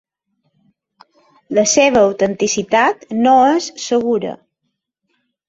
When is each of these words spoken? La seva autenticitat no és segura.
La 1.57 1.65
seva 1.73 2.01
autenticitat 2.07 3.07
no 3.27 3.35
és 3.59 3.69
segura. 3.85 4.35